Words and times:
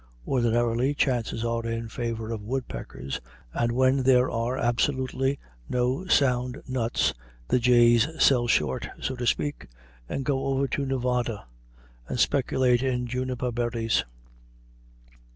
Ordinarily 0.27 0.95
chances 0.95 1.45
are 1.45 1.63
in 1.63 1.87
favor 1.87 2.31
of 2.31 2.41
woodpeckers, 2.41 3.21
and 3.53 3.71
when 3.71 3.97
there 4.01 4.31
are 4.31 4.57
absolutely 4.57 5.37
no 5.69 6.07
sound 6.07 6.59
nuts 6.67 7.13
the 7.49 7.59
jays 7.59 8.07
sell 8.17 8.47
short, 8.47 8.87
so 8.99 9.15
to 9.15 9.27
speak, 9.27 9.67
and 10.09 10.25
go 10.25 10.45
over 10.47 10.67
to 10.69 10.87
Nevada 10.87 11.45
and 12.07 12.19
speculate 12.19 12.81
in 12.81 13.05
juniper 13.05 13.51
berries. 13.51 14.03